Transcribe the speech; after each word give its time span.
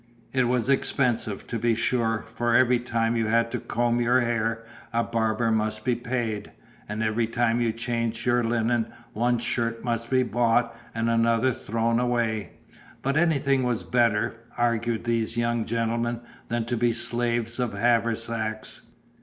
It 0.33 0.45
was 0.45 0.67
expensive, 0.67 1.45
to 1.45 1.59
be 1.59 1.75
sure; 1.75 2.25
for 2.33 2.55
every 2.55 2.79
time 2.79 3.15
you 3.15 3.27
had 3.27 3.51
to 3.51 3.59
comb 3.59 4.01
your 4.01 4.19
hair, 4.21 4.63
a 4.91 5.03
barber 5.03 5.51
must 5.51 5.85
be 5.85 5.93
paid, 5.93 6.51
and 6.89 7.03
every 7.03 7.27
time 7.27 7.61
you 7.61 7.71
changed 7.71 8.25
your 8.25 8.43
linen, 8.43 8.87
one 9.13 9.37
shirt 9.37 9.83
must 9.83 10.09
be 10.09 10.23
bought 10.23 10.75
and 10.95 11.07
another 11.07 11.53
thrown 11.53 11.99
away; 11.99 12.49
but 13.03 13.15
anything 13.15 13.61
was 13.61 13.83
better 13.83 14.37
(argued 14.57 15.03
these 15.03 15.37
young 15.37 15.65
gentlemen) 15.65 16.21
than 16.47 16.65
to 16.65 16.75
be 16.75 16.87
the 16.87 16.93
slaves 16.97 17.59
of 17.59 17.73
haversacks. 17.73 18.81